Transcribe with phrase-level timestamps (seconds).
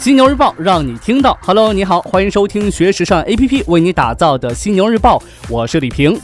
[0.00, 1.38] 犀牛日报让你听到。
[1.42, 6.18] Hello，你好，欢迎收听学时尚 APP 为你打造的犀牛日报，我是李平。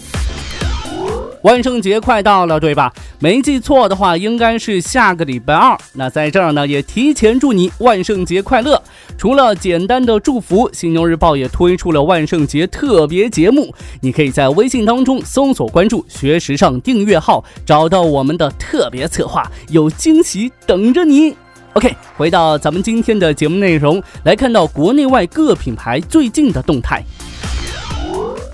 [1.42, 2.90] 万圣节快到了，对吧？
[3.18, 5.76] 没记错的话，应该是下个礼拜二。
[5.92, 8.82] 那在这儿呢，也提前祝你万圣节快乐。
[9.18, 13.74] 除了简单的祝福，犀牛日报也推出了万圣节特别节目。
[14.00, 21.36] 你可以在微信当中搜索关注“学时尚”订阅号，找到我们的特别策划，有惊喜等着你。
[21.76, 27.02] OK，回到咱们今天的节目内容，来看到国内外各品牌最近的动态。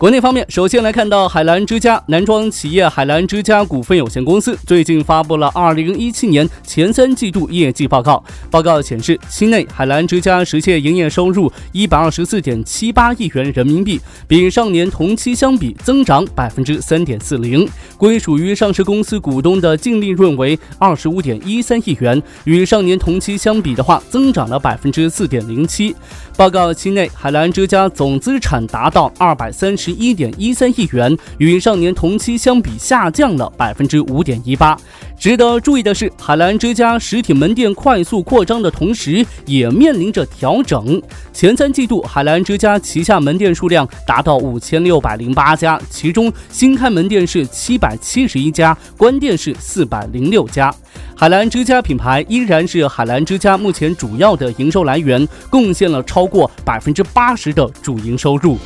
[0.02, 8.20] 国内方面，首先来看到海澜之家男装企业海澜之家股份有限公司最近发布了二零一七年前三季度业绩报告。
[8.51, 17.64] 报告显示，期内海澜之家实现营业收入一百二十四点七八亿元人民币，比上年同期相比增长百分之三点四零。
[17.97, 25.95] 归属于上市公司股东的净利润为二十五点一三亿元，与上年同期相比的话，增长了百分之四点零七。
[26.37, 34.77] 报告期内，海澜之家总资产达到二百三十一点一三亿元，与上年同期相比下降了百分之五点一八。
[35.19, 41.01] 值得注意的是，海澜之家实体门店快速扩张的同时，也面临着调整。
[41.33, 50.75] 前三季度，海澜之家旗下门店数量达到五千六百零八家，其中新开门店是七百七十一家，关店是四百零六家。
[51.17, 58.59] 海澜之家品牌依然是海澜之家目前主要的营收来源，贡献了超过百分之八十的主营收入。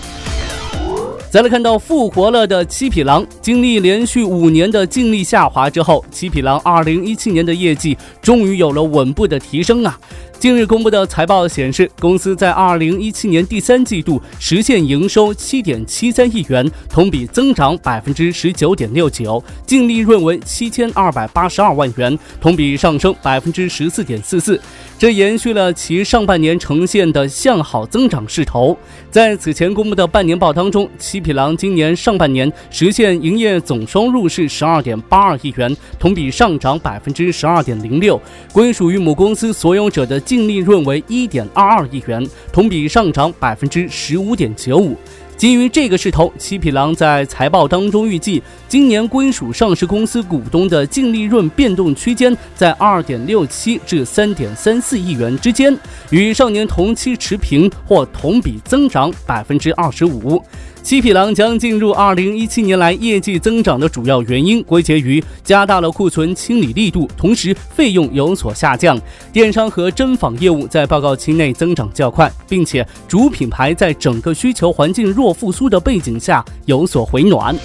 [1.37, 10.01] 再来看到复活了的七匹狼，经历连续五年的净利下滑之后，七匹狼二零一七年的业绩终于有了稳步的提升啊！
[10.39, 24.61] 近日公布的财报显示，公司在二零一七年第三季度实现营收七点七三亿元，同比增长百分之十九点六九，净利润为七千二百八十二万元，同比上升百分之十四点四四。
[24.99, 28.77] 这延续了其上半年呈现的向好增长势头。
[29.11, 38.21] 在此前公布的半年报当中，七匹狼今年上半年实现营业总收入是十二点八二亿元，同比上涨百分之十二点零六，
[38.53, 44.95] 归属于母公司所有者的净利润为一点二二亿元，同比上涨百分之十五点九五。
[45.37, 55.77] 基于这个势头，七匹狼在财报当中预计，今年归属上市公司股东的净利润变动区间在二点六七至三点三四亿元之间，
[56.09, 60.43] 与上年同期持平或同比增长百分之二十五。
[60.83, 68.97] 七匹狼将进入二零一七年来业绩增长的主要原因归结于加大了库存清理力度，同时费用有所下降。
[69.33, 77.57] 电商和针纺业务在报告期内增长较快，并且主品牌在整个需求环境弱复苏的背景下有所回暖。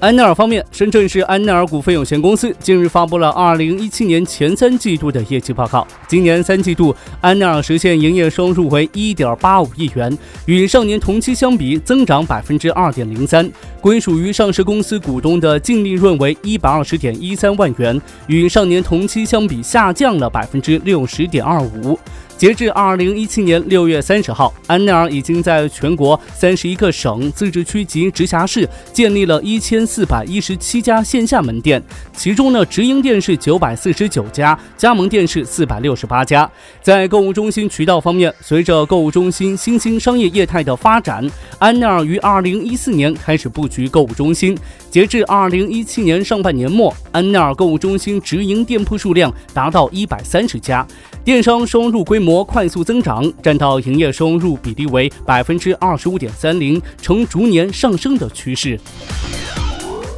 [0.00, 5.84] 安奈尔方面，深圳市安奈尔股份有限公司近日发布了二零一七年前三季度的业绩报告。
[6.06, 10.16] 今年三季度，安奈尔实现营业收入为一点八五亿元，
[10.46, 13.50] 与上年同期相比增长百分之二点零三。
[13.80, 21.98] 归属于上市公司股东的净利润为一百二十点一三万元，与上年同期相比下降了百分之六十点二五。
[22.38, 31.82] 截至二零一七年六月三十号，安奈尔已经在全国三十一个省、自治区及直辖市建立了一千四百一十七家线下门店，
[32.12, 36.48] 其中呢，直营店是九百四十九家，加盟店是四百六十八家。
[36.80, 41.28] 在购物中心渠道方面，随着购物中心新兴商业业态的发展，
[41.58, 44.56] 安奈尔于二零一四年开始布局购物中心。
[44.90, 50.86] 截至二零一七年上半年末，安奈尔购物中心直营店铺数量达到一百三十家。
[51.28, 58.80] 电商收入规模快速增长，占到营业收入比例为百分之二十五点三零，呈逐年上升的趋势。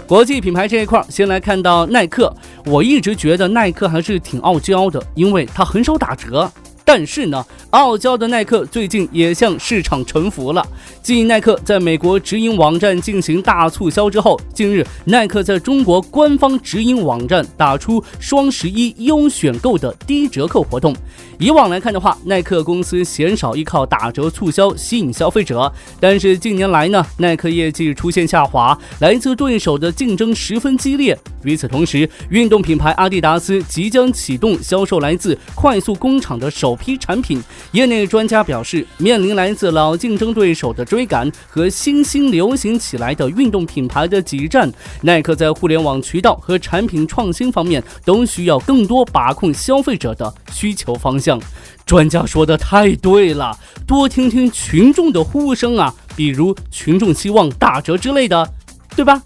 [0.06, 2.32] 国际品牌这一块，先来看到耐克。
[2.64, 6.48] 我一直觉得耐克还是挺傲娇的，因为它很少打折。
[6.92, 10.66] 但是呢，傲娇的耐克最近也向市场臣服了。
[11.00, 20.92] 继耐克在美国直营网站进行大促销之后，近日耐克在中国官方直营网站打出双十一优选购的低折扣活动。
[21.38, 31.16] 以往来看的话，耐克公司鲜少依靠打折促销吸引消费者，但是近年来呢，耐克业绩出现下滑，来自对手的竞争十分激烈。
[31.44, 37.40] 与此同时，运动品牌阿迪达斯即将启动销售来自快速工厂的首批产品。
[37.70, 44.68] 业内专家表示，面临来自老竞争对手的追赶和新兴流行起来的运动品牌的挤占，
[45.02, 51.38] 耐克在互联网渠道和产品创新方面都需要更多把控消费者的需求方向。
[51.84, 53.56] 专家说的太对了，
[53.86, 58.48] 多听听群众的呼声啊，比如群众希望打折之类的，
[58.96, 59.20] 对吧？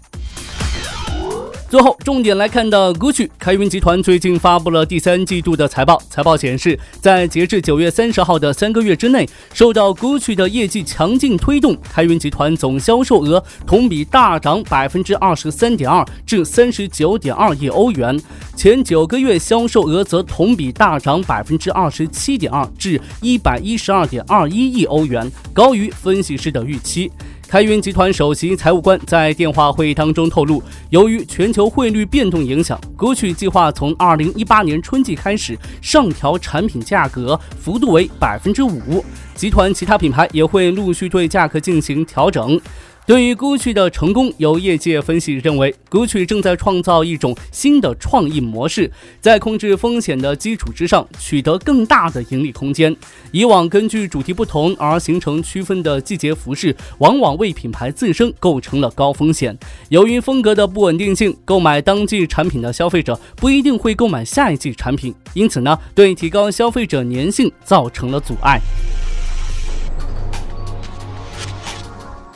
[1.67, 5.99] 最后，重点来看到 GUCCI 开云集团最近发布了第三季度的财报。
[6.11, 18.17] 财报显示，在截至九月三十号的三个月之内，受到 GUCCI 的业绩强劲推动，开云集团总销售额同比大涨百分之二十三点二，至三十九点二亿欧元。
[18.55, 27.11] 前九个月销售额则同比大涨百分之二十七点二，至一百一十二点二一亿欧元，高于分析师的预期。
[27.47, 39.05] 开云集团首席财务官在电话会议当中透露，由于全球汇率变动影响歌曲计划从二零一八年春季开始上调产品价格，幅度为百分之五。
[39.35, 42.59] 集团其他品牌也会陆续对价格进行调整。
[43.05, 48.91] 对于 GUCCI 的成功，有业界分析认为，GUCCI 正在创造一种新的创意模式，
[49.21, 52.95] 在控制风险的基础之上，取得更大的盈利空间。
[53.31, 59.55] 以往根据主题不同而形成区分的季节服饰，往往为品牌自身构成了高风险。
[59.89, 68.59] 由于风格的不稳定性，购买当季产品的消费者不一定会购买下一季产品，因此呢，对提高消费者粘性造成了阻碍。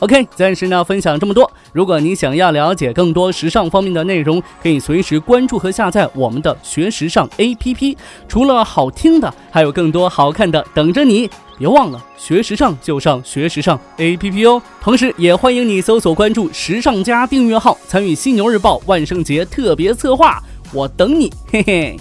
[0.00, 1.50] OK，暂时呢分享这么多。
[1.72, 7.96] 如果你想要了解更多时尚方面的内容，可以随时关注和下载我们的学时尚 APP。
[8.26, 11.30] 除了好听的，还有更多好看的等着你。
[11.58, 14.62] 别忘了学时尚就上学时尚 APP 哦。
[14.80, 20.42] 同时，也欢迎你搜索关注时尚家订阅号，参与犀牛日报万圣节特别策划。
[20.72, 22.00] 我等你，嘿嘿。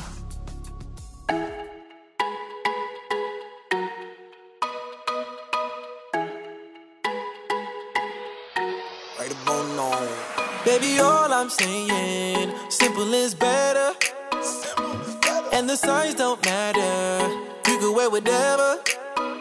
[18.19, 18.33] You can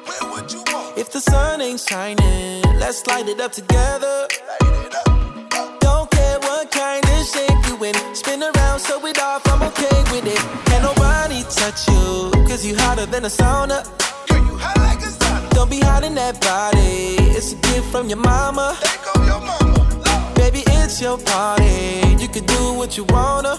[0.07, 1.01] wear whatever.
[1.01, 4.29] If the sun ain't shining, let's light it up together.
[5.81, 8.15] Don't care what kind of shape you in.
[8.15, 10.39] Spin around, show it off, I'm okay with it.
[10.67, 13.83] Can't nobody touch you, cause you hotter than a sauna.
[15.51, 17.17] Don't be hiding that body.
[17.37, 18.79] It's a gift from your mama.
[19.27, 22.17] Your mama Baby, it's your party.
[22.21, 23.59] You can do what you wanna.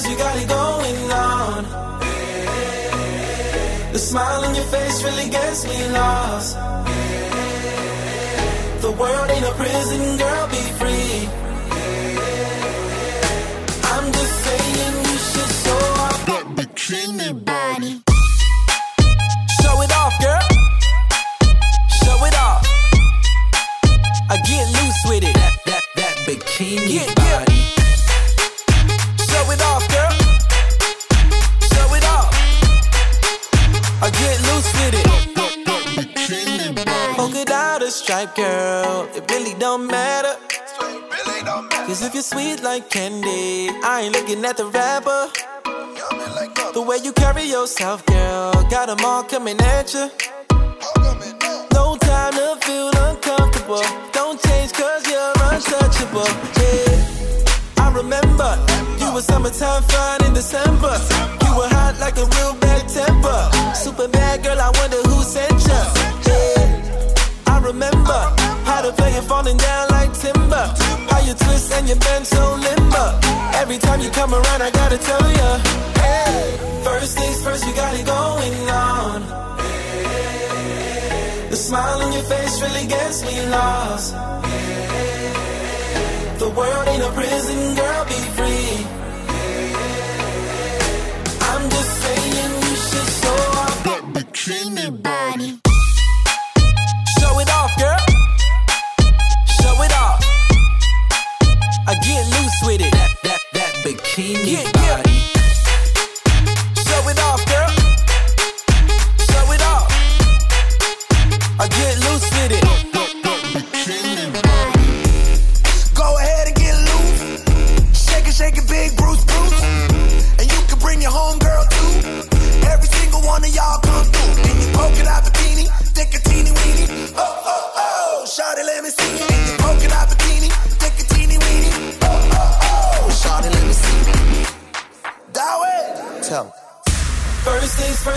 [0.00, 1.64] Cause you got it going on.
[3.92, 6.56] The smile on your face really gets me lost.
[8.80, 11.28] The world ain't a prison, girl, be free.
[13.92, 18.00] I'm just saying you should show off that bikini body.
[19.60, 20.46] Show it off, girl.
[22.00, 22.64] Show it off.
[24.30, 25.34] I get loose with it.
[25.34, 27.52] That that that bikini yeah, body.
[27.52, 27.80] Yeah.
[29.28, 29.89] Show it off.
[37.90, 40.34] Stripe, girl, it really don't matter.
[41.86, 45.28] Cause if you're sweet like candy, I ain't looking at the rapper.
[46.72, 50.10] The way you carry yourself, girl, got them all coming at you.
[51.74, 53.84] No time to feel uncomfortable.
[54.12, 56.30] Don't change cause you're untouchable.
[56.58, 57.84] Yeah.
[57.84, 58.50] I remember
[58.98, 60.94] you were summertime fine in December.
[61.44, 62.89] You were hot like a real bad.
[64.00, 65.80] Super bad girl, I wonder who sent ya.
[66.24, 66.40] you
[67.52, 68.20] I remember
[68.64, 70.64] how to play it falling down like timber.
[71.10, 73.08] How you twist and you bend so limber.
[73.60, 75.58] Every time you come around, I gotta tell ya.
[76.00, 79.20] Hey, first things first, you got it going on.
[81.50, 84.14] The smile on your face really gets me lost.
[86.38, 88.99] The world ain't a prison, girl, be free.
[94.42, 94.90] Creamy
[95.36, 95.60] me.
[97.18, 97.98] Show it off, girl.
[99.60, 100.24] Show it off.
[101.86, 102.90] I get loose with it.
[102.90, 105.12] That that that bikini yeah, body.
[105.12, 105.29] Yeah.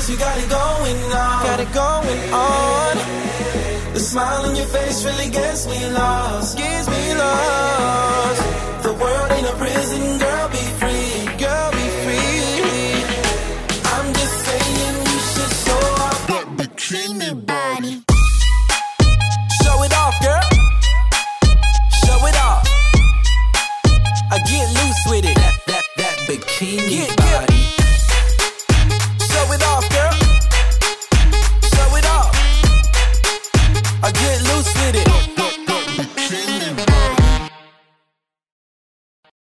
[0.04, 1.44] First, you got it going on.
[1.44, 3.94] Got it going on.
[3.94, 6.58] The smile on your face really gets me lost.
[6.58, 8.84] Gets me lost.
[8.84, 11.03] The world ain't a prison, girl, be free.